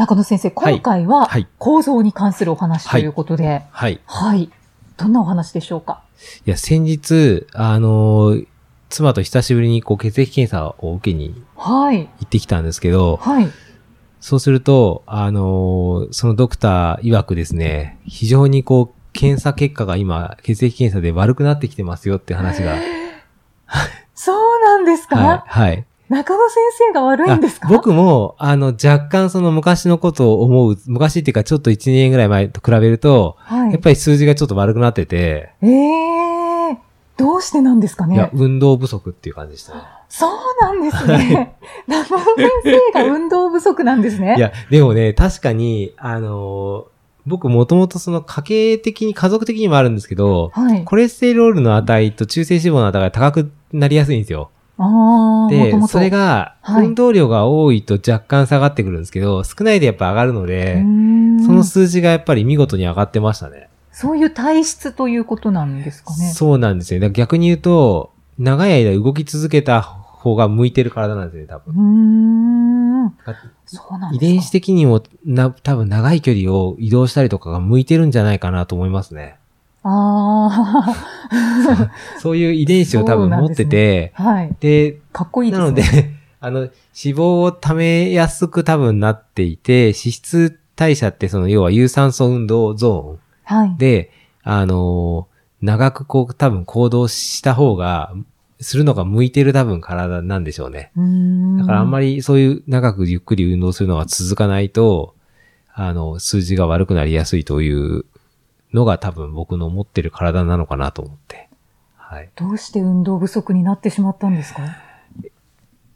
[0.00, 4.50] 中野先生、今回ははい構造に関するお話ということで、はいはい。
[4.96, 6.02] どんなお話でしょうか？
[6.46, 8.46] いや先日あのー
[8.88, 11.98] 妻と久しぶりにこう血液検査を受けにはい。
[11.98, 13.48] 行ってきたんですけど、はい。
[14.20, 22.76] そうすると、あのーそのドクター曰くですね、非常にこう、検査結果が今、血液検査で悪くなってきてますよって話が。
[24.14, 25.42] そうなんですか、はい。
[25.46, 25.86] はい。
[26.10, 26.56] 中野先
[26.88, 27.68] 生が悪いんですか？
[27.68, 33.72] あ僕も、あの、若干その昔のことを思う、昔っていうかちょっと1年ぐらい前と比べると、はい。
[33.72, 36.76] やっぱり数字がちょっと悪くなってて、ええー、
[37.16, 39.82] どうしてなんですかいやね、運動不足っていう感じでしたね。
[40.08, 40.30] そう
[40.60, 41.54] なんですね。
[41.86, 42.50] 中野先
[42.92, 44.34] 生が運動不足なんですね。
[44.36, 46.90] いや、でもね、確かに、あのー
[47.26, 50.84] 僕もともとその家系的に、家族的にもあるんですけど、はい。
[50.86, 54.50] コレステロールの値と中性脂肪の値が高くなりやすいんですよ。
[55.50, 55.74] で。
[55.88, 60.82] それが、はい運動量が多いと若干下がってくるんですけど、少ないでやっぱ上がるのうで
[61.44, 63.68] その数字がやっぱり見事に上がってましたね。
[63.92, 66.30] そういう体質ということなんですかね。
[66.30, 67.10] そうなんですよ。
[67.10, 71.74] 逆に言うと、長い間動き続けた方が向いてる体なんですよね、多う分。
[71.74, 73.14] ーん。
[73.66, 74.26] そうなんですか。
[74.26, 79.36] 遺伝子的にもな、多分長い距離を移動したりとかが向いてるんじゃないかなと思いますね。
[79.82, 79.88] あ
[82.18, 84.22] そういう遺伝子を多分持ってて、あ。
[84.22, 84.56] はい。
[84.60, 85.64] で、かっこいいですね。
[85.64, 86.10] なので、
[86.40, 93.76] あの、脂肪を溜めやすく多分なっていて、脂質代謝ってその要は有酸素運動ゾはいーン。
[93.76, 94.10] で、
[94.42, 95.30] あのー
[95.62, 98.14] 長くこう多分行動した方が、
[98.62, 100.92] するのが向いてる多分体なんでしょうね。
[100.96, 101.58] う。
[101.58, 102.16] だからあんまり。
[102.16, 105.14] りそういう長くゆっくり運動するのが続かないと、
[105.72, 108.04] あの、数字が悪くなりやすいという
[108.72, 111.48] のが多分僕の持ってる体なのかなと思って。
[111.96, 112.30] はい。
[112.36, 114.62] どうして運動不足になってしまったんですか？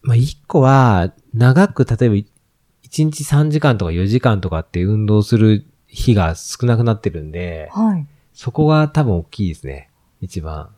[0.02, 2.26] まあ、一個は、長く、例えば、1
[3.04, 8.06] 日3時間とか4時間とかって運動する日が少なくなってるんで、はい。
[8.34, 9.88] そこが多分大きいですね。
[10.20, 10.68] 一番。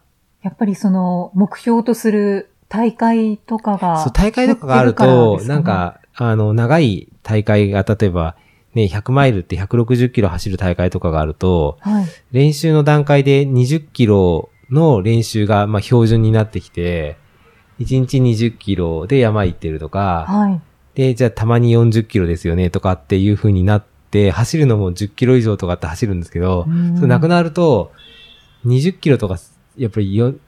[0.43, 8.37] やっぱりその、目標とする大会とかが、そう、大会とかがあると、なん、か、あの、長い大会が、例えば、
[8.77, 12.07] ね、100マイルって160キロ走る大会とかがあると、はい。
[12.31, 17.17] 練習の段階で20キロの練習が、まあ、標準になってきて、
[17.81, 20.61] 1日20キロで山行ってるとか、はい。
[20.95, 27.93] で、じゃあたまに40キロですよねとかっていう風になって、走るのも10キロ以上とかって走るんですけど、うんそれなくなると、
[28.67, 29.39] 20キロとか、
[29.77, 30.39] やっぱり 4,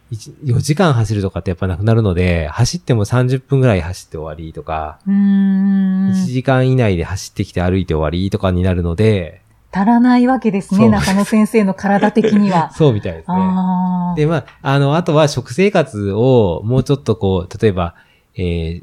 [0.45, 6.11] 4時間走るとかってやっぱなくなるので、走っても30分ぐらい走って終わりとか、うーん。
[6.11, 12.71] 1時間以内で走ってきて歩いて終わりとかになるので、足らないわけですね、中野先生の体的には。
[12.77, 13.37] そうみたいですね。
[14.17, 17.95] で、まあ、あの、あとは食生活をもうちょっとこう、例えば、
[18.35, 18.41] え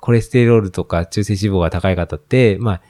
[0.00, 2.80] コレステロールとか中性脂肪が高い方って、ま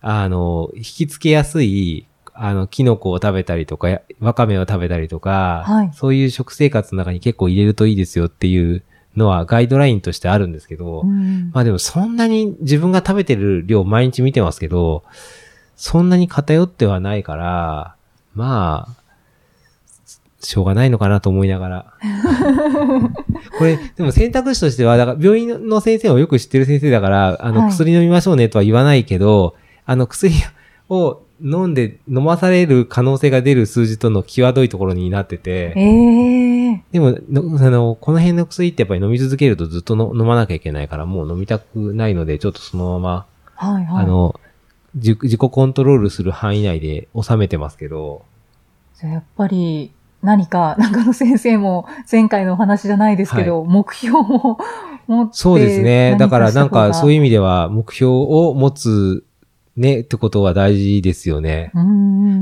[0.00, 5.90] あ、あの、引きつけやすい、あの、キノコを食べたりとか、やわかめを食べたりとか、はい。
[5.92, 8.82] そういう食生活の中に結構入れるといいですよっていう
[9.16, 11.50] のはガイドラインとしてあるんですけど、うん。
[11.52, 15.04] まあでもそんなに自分が食べてる量毎日見てますけど、
[15.76, 17.96] そんなに偏ってはないから、
[18.34, 19.02] まあ、
[20.40, 21.94] しょうがないのかなと思いながら。
[23.58, 27.70] これ、でも選択肢としては、だから病院の先生をよく知ってる先生だから、あの、はい。
[27.70, 29.54] 薬飲みましょうねとは言わないけど、
[29.86, 30.34] あの、薬
[30.88, 44.04] を飲んで飲まされる可能性が出る数字との際どいところになってて、ええでものあの、この辺の薬ってやっぱり飲み続けるとずっとの飲まなきゃいけないから、もう飲みたくないので、ちょっとそのまま、はいはい。
[44.04, 44.40] あの、
[44.94, 48.24] 自自己コントロールする範囲内で収めてますけど、
[48.98, 49.90] じゃあやっぱり
[50.22, 54.58] 何か 中野先生も前回のお話じゃないですけど、目標を
[55.06, 56.16] 持ってそうですね。
[56.18, 59.24] だからなんかそういうう意味では目標を持つ
[59.76, 61.72] ねってことは大事ですよね。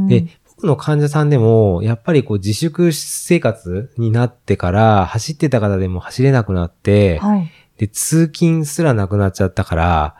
[0.08, 7.50] で、僕の患者さんでも、やっぱりこう自粛生活になってから、走ってた方でも走れなくなって、はい。
[7.78, 10.16] で、通勤すらなくなっちゃったから、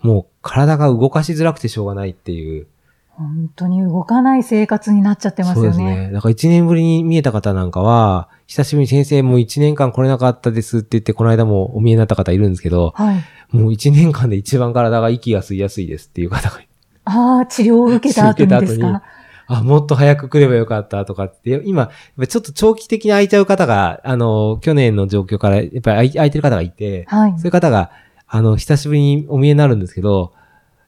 [0.00, 2.66] もう体が動かしづらくてしょうがないっていう。
[3.10, 5.72] 本当に動かない生活になっちゃってますよね。
[5.72, 6.10] そうですね。
[6.12, 13.16] だから1年ぶりに見えた方なんかは、久しぶりに先生もう1年間来れなかったですって言って、この間もお見えになった方いるんですけど、はい。
[13.52, 16.60] もう1年間で一番体が息が吸いやすいですっていう方が
[17.04, 19.02] ああ、治療を受けた後にですか？
[19.48, 21.90] あ、もっと早く来ればよかったとかって、今、
[22.28, 27.32] ちょっと長期的に空いちゃう方が、あの、去年の状況から、やっぱり空い空いてる方がいて、はい。
[27.32, 27.90] そういう方が、
[28.28, 30.32] あの、久しぶりにお見えになるんですけど、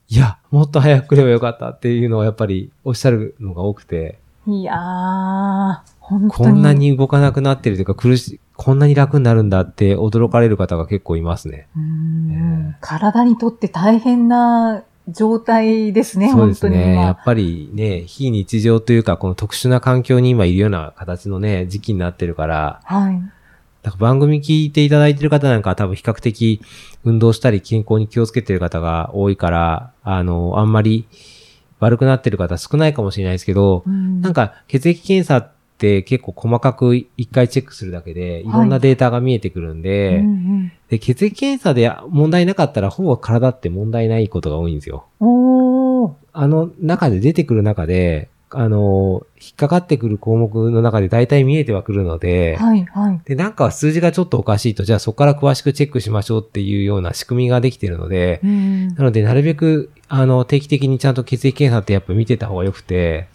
[0.08, 5.78] いや、もっと早く来ればよかったっていうのをやっぱりおっしゃるのが多くて、いやー。
[6.06, 11.66] こんなに動かなくなってるというか苦しい、こんなに楽になるんだって驚かれる方が結構いますね。
[11.74, 16.94] うー体にとって大変な状態ですね、そうですね。
[16.94, 17.18] や今っ。
[17.24, 23.22] ぱりね、非日常というか、この特殊な環境に今いるような形のね、時期になってるから、はい。
[23.82, 26.60] だから番組聞いていただいてる方なんかは多分比較的
[27.04, 31.06] 運動したり健康に気をつけてる方が多いから、あの、あんまり
[31.80, 45.06] 悪くなってる方少ないかもしれないですけど、うんなんか血液検査って結構細かく一回チェックするだけで、いろんなデータが見えてくるんで、うんで血液検査で問題なかったらほぼ体って問題ないことが多いんですよ。
[46.32, 53.20] あの中で出てくる中で、あの、引っかかってくる項目の中で大体見えてはくるので、はい、はい。
[53.24, 63.26] で、なんか数字がちょっとおかしいと、じゃあそこから詳しくチェックしましょうっていうような仕組みができているので、うんなのでなるべく、あの、定期的にちゃんと血液検査ってやっぱ見てた方が良くて、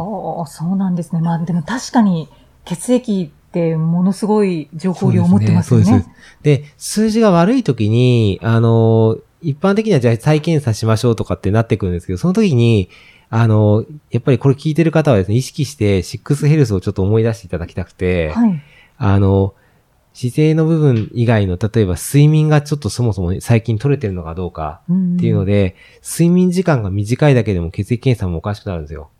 [0.00, 1.20] はあ、そうなんですね。
[1.20, 2.28] まあでも確かに
[2.64, 5.84] 血液ってものすごい情報量を持ってますよね。
[5.84, 6.14] そうですね。
[6.42, 12.88] で、数字が悪い時に、あの、一般的にはじゃあ再検査しましょうとかってなってくるんですけど、その時に、
[13.28, 18.62] あの、やっぱりこれ聞いてる方はですね、意識してシックスヘルスをちょっと思い出していただきたくて、はい。
[18.98, 19.54] あの、
[20.12, 29.10] 姿勢の部分以外の、例えば睡眠がちょっとそもそも最近取れてるのかどうかっっていうので、睡眠時間が短いだけでも血液検査もおかしくなるんですよ。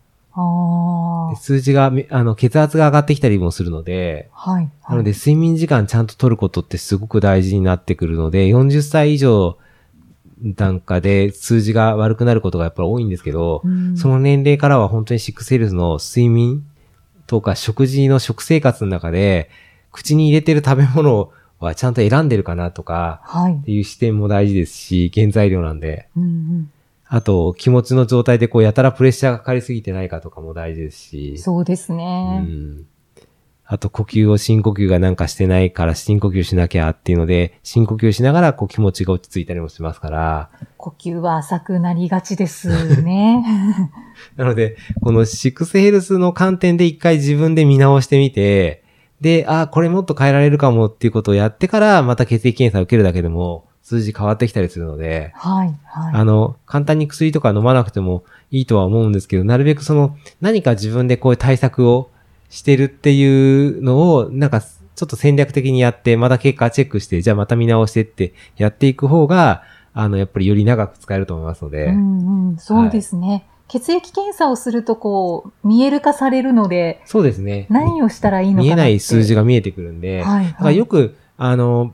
[1.37, 4.71] 数字がめ、あの、血圧が上がってきたりもするので、はい。
[4.89, 9.59] なので、睡眠時間ちゃんと取ることってすごく大事になってくるので、40歳以上
[10.43, 16.65] なんかで数字が悪くなることがやっぱり多いんですけど、うんその年齢からは本当にシックスヘルスの睡眠
[17.27, 19.51] とか食事の食生活の中で、
[19.93, 23.65] 口に入れてる食べ物はちゃんと選んでるかなとか、はいっ。
[23.65, 26.09] ていう視点も大事ですし、原材料なんで。
[26.17, 26.73] うんうん
[27.13, 31.39] あと、気持ちの状態でこう、やたらプレッシャーがかかりすぎてないかとかも大事ですし。
[31.39, 32.39] そうですうね。
[32.39, 32.87] ん。
[33.65, 40.51] あと、呼吸を深呼吸がなんかしてないから深呼吸しなきゃっていうので、深呼吸しながらこう気持ちが落ち着いたりもしますから。
[40.77, 43.45] 呼吸は浅くなりがちですね。
[44.37, 48.85] なので、このシックスヘルスの観点で一回自分で見直してみて、
[49.21, 55.75] で、あ、これもっと変えられるかもっていうことをやってから、また血液検査を受けるだけでも、数字変わってきたりするので、はい。
[55.85, 56.15] はい。
[56.15, 58.23] あの、簡単に薬とか飲まなくても
[58.53, 62.09] いいとは思うんですけど、なるべくその、何か自分でこういう対策を
[62.51, 73.45] してるっていうのを、なんか、ちょっと戦略的にやって、また結果チェックして、じゃあまた見直してってやっていく方が、あの、やっぱりより長く使えると思いますので、うんうん、そうですね。
[73.67, 77.67] 血液検査をするとこう、見える化されるので、そうですね。
[77.71, 79.43] 何をしたらいいのかな見えない数字が。
[79.43, 80.47] が見えてくるんで、はい。
[80.47, 81.93] だからよく、あの、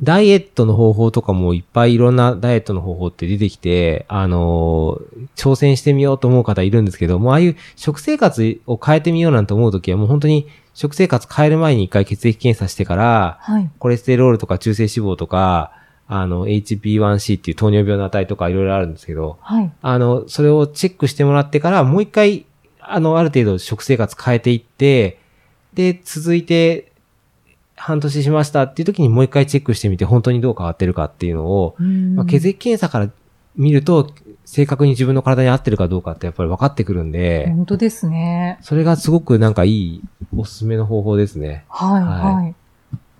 [0.00, 5.00] ダイエットの方法とかもいっぱいいろんなダイエットの方法って出てきて、あの、
[5.36, 13.70] 挑戦してみようと思う方いるんですけど、もうああいう食生活を変えてみようなんて思うときはもう本当に食生活変える前に一回血液検査してから、はい。
[13.78, 15.72] コレステロールとか中性脂肪とか、
[16.08, 19.72] あの、HP1C っていう糖尿病の値とかいろいろあるんですけど、はい。
[19.80, 22.44] あの、それをチェックしてもらってから、もう一回、
[22.80, 25.18] あの、ある程度食生活変えていって、
[25.74, 26.91] で、続いて、
[27.82, 33.10] 半年しましたっていう時にもう一回チェックしてみて、本当にどう変わってるかっていうのを、うんまあ、血液検査から
[33.56, 34.12] 見ると、
[34.44, 38.58] 正確に自分の体に合ってるかどうかってやっぱり分かってくるんで、本当ですね。
[38.60, 40.02] それがすごくなんかいい
[40.36, 41.64] おすすめの方法ですね。
[41.68, 42.54] はい、はいはい。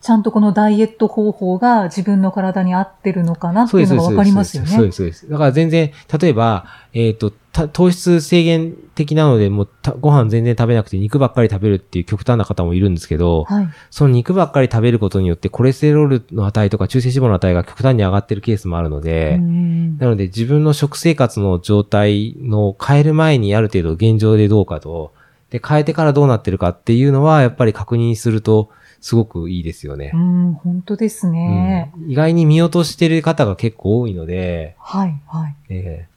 [0.03, 4.69] ちゃんとこのダイエット方法が自分の体に合ってるのかなっていうのがわかりますよね。
[4.69, 5.31] そうです、そうです。
[5.31, 13.69] だから全然、例えば、えっ、と、た糖質制限的なので、もうたご飯全然食べなくて肉ばっかり食べるっていう極端な方もいるんですけど、はい。
[13.91, 25.13] その肉ばっかり食べることによってコレステロールの値とか中性脂肪の値が極端に上がってるケースもあるので、うんなので自分の食生活の状態の変える前にある程度現状でどうかと、
[25.53, 28.71] で、変えてからどうなってるかっていうのはやっぱり確認すると
[29.03, 30.17] すごくいいですよねう。
[30.17, 31.93] ん、本当ですね。
[31.95, 35.57] うん意外に見落としてる方が結構多いので、はい、はい。
[35.69, 36.09] え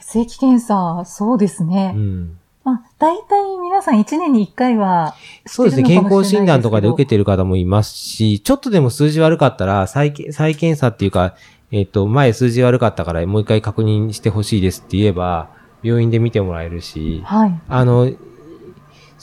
[0.00, 1.92] 血液検査、そうですえね。
[1.96, 5.82] うん、まあ、大体皆さん1年に1回はそうですね。
[5.82, 11.34] 健康診断とかで受けててる方もいますし、ちょっとでも数字悪かったら、再検再検査っていうか、
[11.72, 15.50] えっ、と、前数字悪かったからもう一回確認してほしいですって言えば、
[15.82, 17.60] 病院で見てもらえるし、はい。
[17.68, 18.10] あの、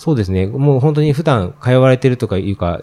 [0.02, 0.48] そうですね。
[0.48, 2.82] もう本当に普段通われてるとかいうか、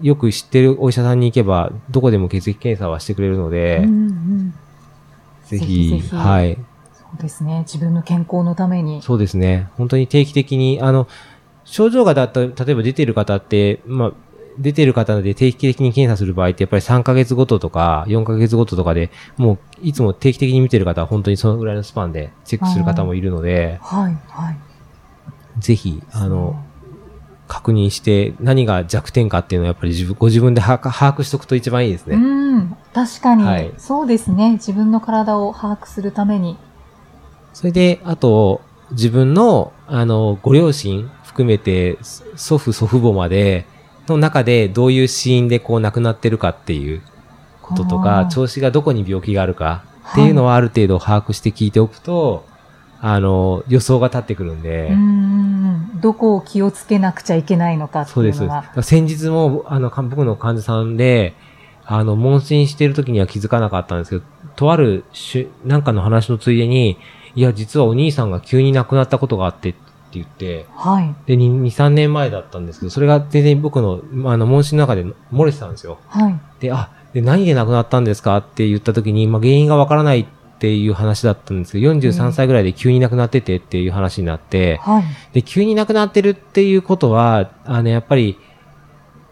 [0.00, 4.54] よく知ってるお医者さんに行けば、どこでも血液検査はしてくれるので、うんうん
[5.44, 6.56] ぜひ、ぜひはい。
[6.94, 7.58] そうですね。
[7.66, 9.02] 自分の健康のために。
[9.02, 9.68] そうですね。
[9.76, 11.08] 本当に定期的に、あの、
[11.66, 14.12] 症状がだった、例えば出てる方って、まあ、
[14.58, 24.65] 出てる方で定期的に検査する場合ってやっぱり3ヶ月ごととか4ヶ月ごととかで、もういつも定期的に見てる方は本当にそのぐらいのスパンでチェックする方もいるので、はい、はい。
[25.58, 26.62] ぜひ、あの、
[27.48, 32.16] 確認して何が弱点かっていうのをやっぱり自分、ご自分で把握しとくと一番いいですうね。
[32.16, 33.72] ん、確かに、はい。
[33.78, 34.52] そうですね。
[34.52, 36.56] 自分の体を把握するために。
[37.52, 38.60] それで、あと、
[38.90, 43.66] 自分の、あの、ご両親含めて、祖父、祖父母まで、
[44.08, 47.02] の中でどういう死因でこう亡くなってるかっていう
[47.62, 48.26] こととあか、ー。
[48.28, 52.44] 調子がどこに病気があるかっていうのはある程度把握して聞いておくと、
[53.00, 58.42] あの、予想が立ってくるんで、うん、どこを気をつけなくちゃいけないのかってそうです。
[58.42, 58.82] いうのは。
[58.82, 61.34] 先日も、あの、か僕の患者さんで、
[61.84, 64.22] あの、問診してる時には気づかなかったんですけど、
[64.56, 66.98] とあるしゅ、なんかの話のついでに、
[67.34, 69.78] いや、実はお兄さんが急に亡くなったことがあってって
[70.12, 71.14] 言って、はい。
[71.26, 74.00] で、2、3年前だったんですけど、それが全然僕の、
[74.30, 75.98] あの、問診の中で漏れてたんですよ。
[76.08, 76.40] はい。
[76.60, 80.35] で、あ、で、何で亡くなったんですかって言った時に、まあ、原因がわからないって
[80.74, 85.04] いう話だったんですけど、43歳ぐらいで急に亡くなっててっていう話になって、はい。
[85.32, 88.38] で、急に亡くなってるっていうことは、あの、やっぱり、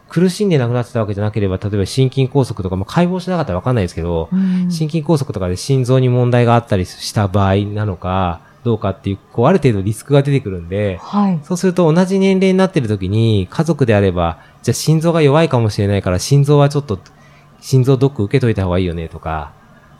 [0.09, 11.41] 苦しんで亡くなってたわけじゃなければ、例えば心筋梗塞とか、まあ、解剖しなかったらわかんないですけど、うん心筋梗塞とかで心臓に問題があったりした場合なのか、どうかっていう、こう、ある程度リスクが出てくるんで、はい。
[11.43, 16.99] そうすると同じ年齢になってる時に、家族であれば、じゃあ心臓が弱いかもしれないから、心臓はちょっと、
[17.61, 19.53] 心臓ドック受けといた方がいいよねとか、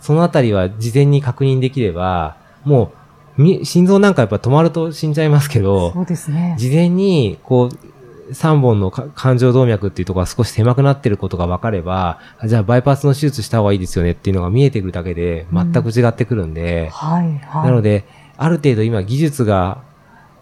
[0.05, 2.93] そのあたりは事前に確認できれば、も
[3.39, 6.57] う、み心臓なんかやっぱ止まると死んじゃいますけど、そうですね。
[6.59, 17.39] 事前に、こう、3本のか感情動脈っていうところが少し狭くなってることが分かれば、あじゃあバイパスの手術した方がいいですよねっていうのが見えてくるだけで、全く違ってくるんで、はい。
[17.39, 17.67] はい。
[17.69, 18.05] なので、
[18.37, 19.79] ある程度今技術が、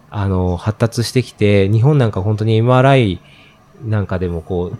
[0.09, 3.19] あの、発達してきて、日本なんか本当に MRI
[3.85, 4.77] なんかでもこう、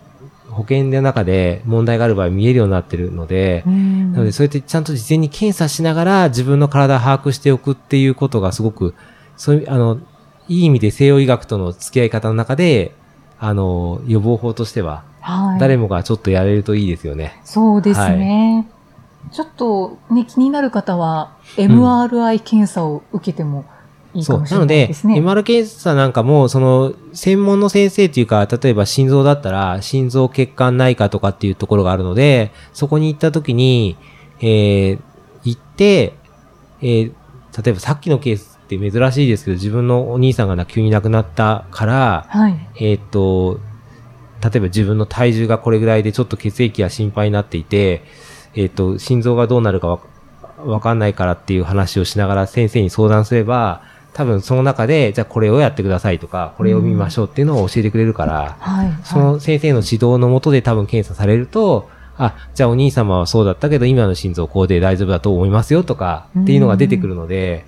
[0.53, 8.93] 保険の中で問題がある場合見えるようになってるので、うんなのでそうやってちゃんと事前に検査しながら自分の体を把握しておくっていうことがすごく、
[9.38, 10.00] そういう、あの、
[10.48, 12.93] いい意味で西洋医学との付き合い方の中で、
[13.39, 15.60] あの、予防法としては、はい。
[15.60, 17.39] 誰もがちょっとやれるといいですよね。
[17.43, 18.67] そうですね。
[19.31, 23.65] ちょっとね、気になる方は、MRI 検査を受けても
[24.13, 24.39] いいかそう。
[24.41, 25.15] もしれななので、いですね。
[25.15, 33.98] MR 検査なんかも、その、専門の先生っていうか、例えば心臓だったら、心臓血管内科とかっていうところがあるので、そこに行った時に、
[34.39, 35.00] えー、
[35.43, 36.13] 行って、
[36.82, 37.13] えー、
[37.63, 42.70] 例えばさっきのケースって珍しいですけど、自分のお兄さんがな急に亡くなったから、はい。
[42.75, 43.60] えーっと、
[44.43, 48.03] 例えば自分の体重がこれぐらいでちょっと血液が心配になっていて、
[48.55, 50.00] えーっと、心臓がどうなるかわ
[50.58, 58.93] わかんないからっていう話をしながら先生に相談すれば、多分その中で、じゃあこれをやってくださいとか、これを見ましょうっていうのを教えてくれるから、はい。
[59.03, 67.65] その先生の指導のもとで多分検査されると、あ、じゃあお兄様はそうだったけど、今の心臓こうで大丈夫だと思いますよとか、っていうのが出てくるので、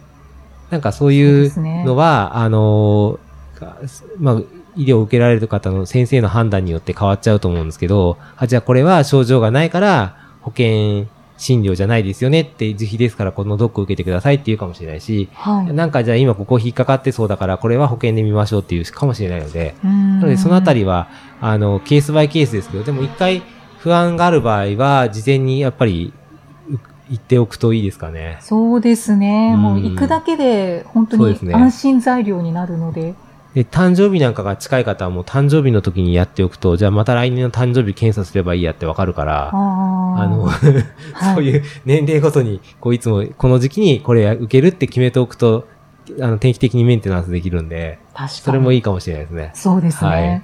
[0.69, 1.51] なんかそういう
[1.85, 3.19] のは、あの、
[3.59, 3.77] が
[4.19, 4.41] まあ、
[4.75, 15.73] 医療を受けられる方の先生の判断によって変わっちゃうと思うんですけど、あ、じゃあこれは症状がないから保険診療じゃないですよねって、自費ですからこのドック受けてくださいって言うかもしれないし、はい。
[15.73, 21.09] なんかじゃあ今ここ引っかかってそうだからこれは保険で見ましょうっていうかもしれないので、ななので、そのあたりは、
[21.41, 23.43] あの、ケースバイケースですけど、でも一回
[23.79, 26.13] 不安がある場合は、事前にやっぱり、
[26.69, 26.77] う
[27.09, 28.39] 言っておくといいですかね。
[28.41, 29.51] そうですね。
[29.53, 33.13] うんもう行くだけで本当に安心材料になるので。
[33.55, 40.59] で、誕生日なんかが近い方はもう誕生日の時にやっておくと、じゃあまた来年の誕生日検査すればいいやってわかるから、あの、はい
[41.35, 45.69] そういう年齢ごとに、こういつもこの時期にこれ受けるって決めておくと、
[46.19, 48.29] あの、定期的にメンテナンスできるんで、確かに。
[48.29, 49.51] それもいいかもしれないですね。
[49.53, 50.43] そうですね。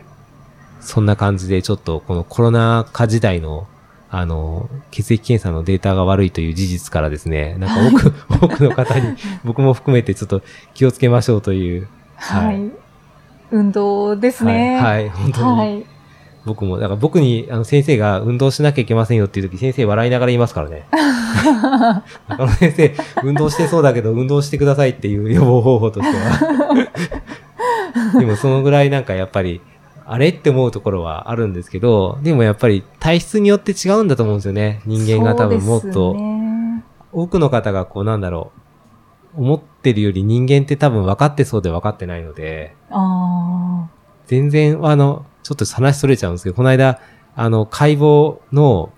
[0.80, 3.68] そんな感じで、ちょっとこのコロナ禍時代の、
[4.10, 8.14] あの、血液検査のデータが悪いという事実からですね、なんか多く、
[8.48, 10.42] 多くの方に、僕も含めてちょっと
[10.74, 12.46] 気をつけましょうという、はい。
[12.46, 12.81] はい
[13.52, 14.80] 運動ですね。
[14.80, 15.60] はい、はい、本当に。
[15.60, 15.86] はい。
[16.46, 20.88] 僕も、だから僕に、あの、先生が運動しなきゃいけませんよっていう時、先生笑いながら言いますからね。
[22.28, 26.88] 中野先生、運動してそうだけど、運動してくださいっていう予防方法としては。
[28.20, 29.62] でも、そのぐらいなんかやっぱり、
[30.08, 34.82] あれって思うところはあるんですけど、でもやっぱり体質によって違うんだと思うんですよね。
[34.86, 36.16] 人間が多分もっと。
[36.16, 36.32] ね
[37.14, 38.52] 多くの方がこうなんだろ
[39.38, 43.90] う、思ってるより人間って多分分かってそうで分かってないので、あ
[44.28, 47.00] 全然、あの、ちょっと話それちゃうんですけど、この間、
[47.36, 48.94] あの、解剖の、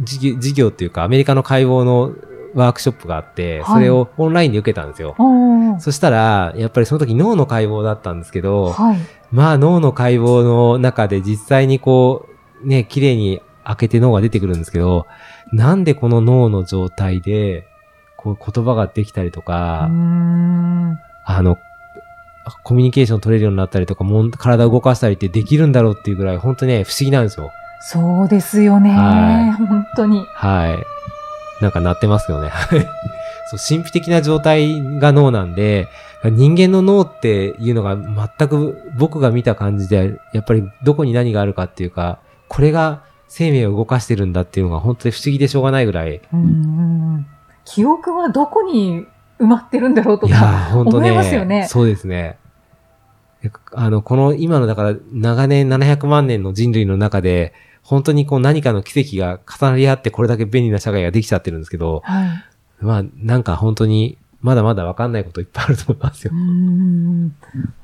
[0.00, 2.14] 事業っていうか、アメリカの解剖の
[2.54, 5.16] ワークショップがあって、はいそれをオンラインで受けたんですよ。
[5.80, 8.98] そしたら、やっぱりその時脳の解剖だったんですけど、はい。
[9.30, 12.28] まあ脳の解剖の中で実際にこ
[12.62, 15.06] う、ね、綺麗に開けて脳が出てくるんですけど、
[15.52, 17.66] なんでこの脳の状態で、
[18.24, 20.98] こう言葉ができたりとか、ん。
[21.26, 21.58] あの、
[22.62, 27.50] コミュニケーション取れるようになったりとか、もん体を動かしたりってできるんだろうっていうぐらい、本当ね、不思議なんですよ。
[27.80, 28.92] そうですよね。
[28.92, 30.24] は本当に。
[30.32, 31.62] はい。
[31.62, 32.50] なんか鳴ってますよね。
[33.50, 35.88] そう、神秘的な状態が脳なんで、
[36.24, 46.22] 人間の脳っていうのが全く僕が見た感じで、やっぱりどこに何があるかっていうか、これが生命を動かしてるんだっていうのが本当に不思議でしょうがないぐらい。
[46.32, 46.42] うんう
[47.18, 47.26] ん
[47.64, 49.06] 記憶はどこに
[49.38, 50.70] 埋まってるんだろうとか。
[50.74, 52.38] 思いますよねそうですね。
[53.72, 57.52] あの、この今のだから長年700万年の人類の中で、
[57.82, 62.28] 本当にこう何かの奇跡が重なり合ってこれだけ便利な社会ができちゃってるんですけど、はい。
[62.80, 66.36] まあ、なんか本当に、まだまだわかんないこといっぱいあると思いますよう。
[66.36, 67.34] ん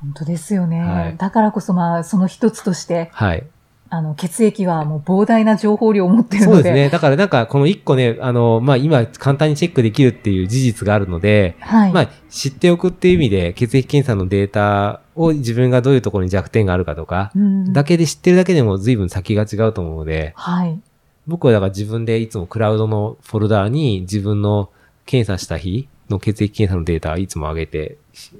[0.01, 0.81] 本当ですよね。
[0.81, 3.47] はいだからこそ、まあ、その一つとして、はい。
[3.92, 6.54] あの、血液はもう膨大な情報量を持っているので。
[6.54, 6.88] そうですね。
[6.90, 11.92] だからなんか、この一個ね、あの、まあ今簡単にチェックできるっていう事実があるので、はい。
[11.92, 20.80] まあ知っておくっていう意味で、血液検査のデータを自分がどういうところに弱点があるかとか、うんだけで知ってるだけでも随分先が違うと思うので、はい。
[21.26, 24.70] 僕はだから自分でいつもクラウドのフォルダーに自分の
[25.04, 28.30] 検査した日の血液検査のデータをいつも上げて、し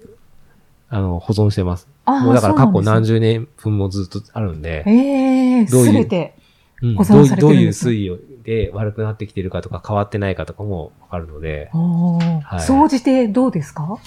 [0.91, 1.89] あの、保存してます。
[2.05, 6.35] あもうだから過去何十十年分もずっとあるんで、ええどういうすべて。
[6.83, 11.69] うん保存されてどうどういう推移で悪くなってきてるかとか変わってないかとかもわかるので。
[11.73, 13.99] はい総じてどうですか？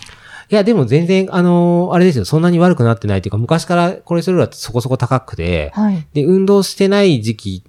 [0.50, 6.06] いや、でも全然、あのーあれですよ、そんなに悪くなってないというか、昔からコレステロールはそこそこ高くて、はい。
[6.14, 7.64] で、運動してない時期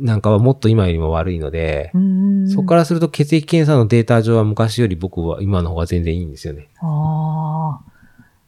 [0.00, 1.92] なんかはもっと今よりも悪いので、
[2.52, 6.68] そこかららすると血液検査のデータ上は昔より僕は今の方が全然いいんですよね。
[6.80, 7.89] ああ。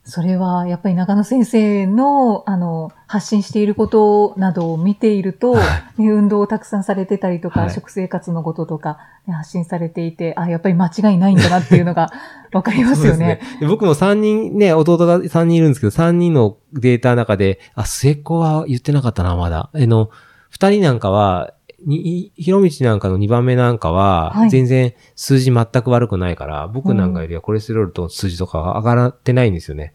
[0.04, 5.62] それは、やっぱり中野先生の、あの、発信していることなどを見ていると、ね
[5.98, 8.98] 運動をたくさんされてたりとか、はい食生活のこととか、
[9.28, 12.10] ね発信されていて、あ、やっぱり間違いないんだなっていうのが
[12.52, 13.40] わかりますよね。
[13.54, 19.70] すで僕も3人ね、弟が3人いるんですけど、3人のデータの中で、あ、末っ子は言ってなかったな、まだ。
[19.72, 20.10] あの、
[20.52, 21.54] 2人なんかは、
[21.86, 29.94] に、ひろみちなんかの2番目なんかはは、い全然数字全く悪くないから、僕なんかよりはコレステロールと数字とかが上がってないんですよね。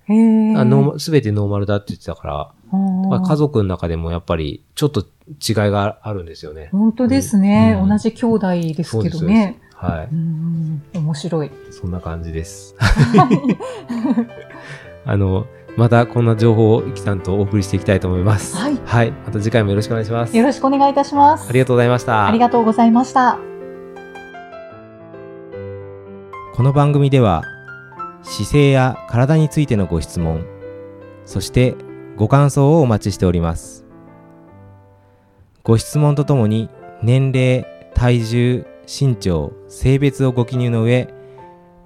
[0.97, 6.69] すべてノーマルだって言ってたから、家族の中でもやっぱりちょっと違いがあるんですよね。
[6.71, 7.78] 本当ですね。
[7.82, 9.60] うん同じ兄弟ですけどね。。
[9.73, 10.08] はい。
[10.12, 11.52] うん、面白い。
[11.69, 12.76] そんな感じです。
[15.06, 15.45] あの、
[15.77, 18.57] またこんな情報をイキさんとお送りしていきたいと思います。
[18.57, 19.11] はいはい。
[19.11, 20.35] また次回もよろしくお願いします。
[20.35, 21.47] よろしくお願いいたします。
[21.47, 22.27] ありがとうございました。
[22.27, 23.37] ありがとうございました。
[26.57, 27.43] この番組では
[28.23, 30.43] 姿勢や体についてのご質問
[31.23, 31.75] そして
[32.15, 33.85] ご感想をお待ちしております
[35.61, 36.71] ご質問とともに
[37.03, 41.13] 年齢体重身長性別をご記入の上